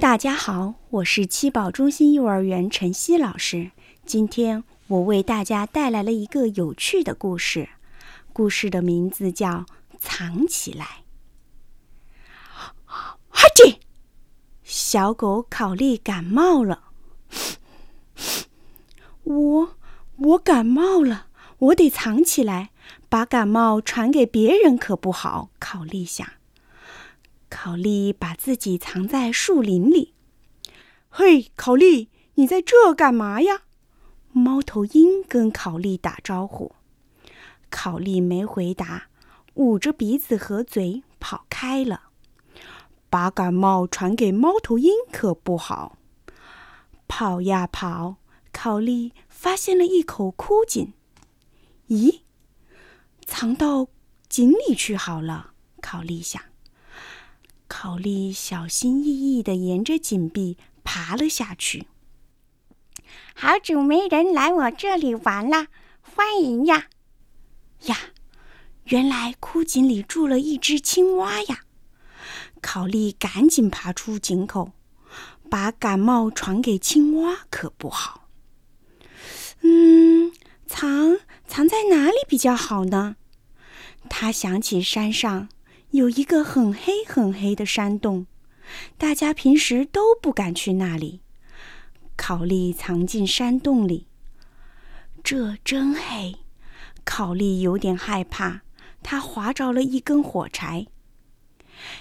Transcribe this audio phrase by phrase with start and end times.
[0.00, 3.72] 大家好，我是七宝中心幼儿园晨曦老师。
[4.06, 7.68] 今天我为大家带来了一个有趣的故事，
[8.32, 9.48] 故事的名字叫
[9.98, 10.84] 《藏起来》。
[12.84, 13.16] 哈
[13.56, 13.78] 嚏！
[14.62, 16.84] 小狗考利感冒了。
[19.24, 19.76] 我
[20.16, 21.26] 我感冒了，
[21.58, 22.70] 我得藏起来，
[23.08, 25.50] 把感冒传给别人可不好。
[25.58, 26.37] 考利想。
[27.48, 30.14] 考利把自己藏在树林里。
[31.08, 33.62] 嘿，考利，你在这干嘛呀？
[34.32, 36.72] 猫头鹰跟考利打招呼。
[37.70, 39.08] 考利没回答，
[39.54, 42.02] 捂着鼻子和嘴跑开了。
[43.10, 45.98] 把感冒传给猫头鹰可不好。
[47.08, 48.16] 跑呀跑，
[48.52, 50.92] 考利发现了一口枯井。
[51.88, 52.20] 咦，
[53.24, 53.88] 藏到
[54.28, 55.52] 井里去好了。
[55.80, 56.40] 考利想。
[57.80, 61.86] 考利小心翼翼地沿着井壁爬了下去。
[63.36, 65.68] 好久没人来我这里玩了，
[66.00, 66.88] 欢迎呀！
[67.84, 67.96] 呀，
[68.86, 71.60] 原来枯井里住了一只青蛙呀！
[72.60, 74.72] 考利赶紧爬出井口，
[75.48, 78.28] 把感冒传给青蛙可不好。
[79.60, 80.32] 嗯，
[80.66, 83.14] 藏藏在哪里比较好呢？
[84.10, 85.48] 他想起山上。
[85.90, 88.26] 有一个很黑很黑的山洞，
[88.98, 91.22] 大家平时都不敢去那里。
[92.14, 94.06] 考利藏进山洞里，
[95.24, 96.36] 这真黑，
[97.04, 98.62] 考利有点害怕。
[99.02, 100.88] 他划着了一根火柴，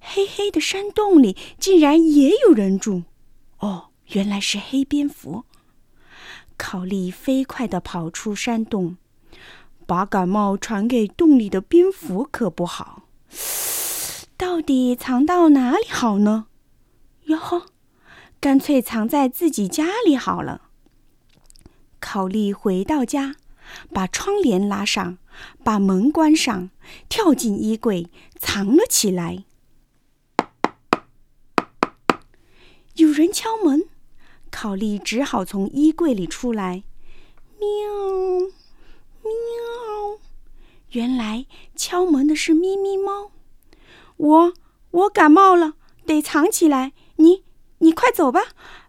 [0.00, 3.04] 黑黑的山洞里竟然也有人住。
[3.60, 5.44] 哦，原来是黑蝙蝠。
[6.58, 8.98] 考利飞快地跑出山洞，
[9.86, 13.04] 把感冒传给洞里的蝙蝠可不好。
[14.40, 16.46] 到底藏到哪里好呢？
[17.24, 17.66] 哟呵，
[18.40, 20.70] 干脆藏在自己家里好了。
[22.00, 23.36] 考利回到家，
[23.92, 25.18] 把窗帘拉上，
[25.62, 26.70] 把门关上，
[27.10, 29.44] 跳进衣柜藏了起来。
[32.94, 33.84] 有人敲门，
[34.50, 36.82] 考利只好从衣柜里出来。
[37.58, 37.68] 喵，
[39.22, 40.18] 喵！
[40.92, 41.44] 原来
[41.76, 43.32] 敲门的是咪咪猫。
[44.20, 44.52] 我
[44.90, 45.72] 我感冒了，
[46.04, 46.92] 得藏起来。
[47.16, 47.42] 你
[47.78, 48.40] 你快走吧，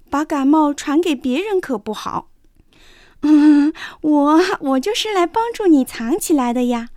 [0.09, 2.29] 把感冒传给别人可不好。
[3.23, 3.71] 嗯，
[4.01, 6.89] 我我就是来帮助你藏起来的呀。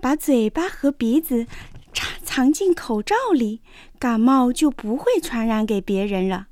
[0.00, 1.46] 把嘴巴和鼻子
[1.92, 3.60] 藏藏进口罩里，
[3.98, 6.48] 感冒就不会传染给别人了。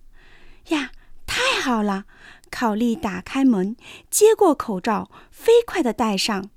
[0.68, 0.90] 呀，
[1.26, 2.04] 太好了！
[2.50, 3.76] 考利打开门，
[4.08, 6.50] 接过口罩，飞快地戴上。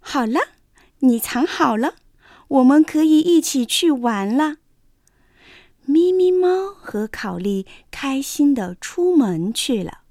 [0.00, 0.40] 好了，
[0.98, 1.94] 你藏好了。
[2.48, 4.56] 我们可以一起去玩了。
[5.86, 10.03] 咪咪猫和考利开心的出门去了。